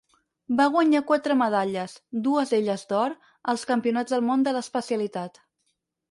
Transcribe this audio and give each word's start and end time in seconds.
Va 0.59 0.65
guanyar 0.75 1.01
quatre 1.09 1.35
medalles, 1.41 1.91
dues 2.27 2.53
d'elles 2.53 2.85
d'or, 2.93 3.15
als 3.53 3.65
Campionats 3.73 4.15
del 4.15 4.25
món 4.31 4.47
de 4.49 4.55
l'especialitat. 4.57 5.39